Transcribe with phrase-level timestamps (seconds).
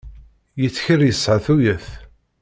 [0.61, 1.87] Yettkel yesɛa tuyat.